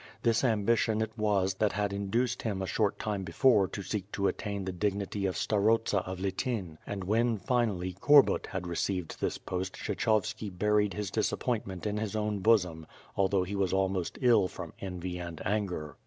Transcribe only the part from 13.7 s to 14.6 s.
almost ill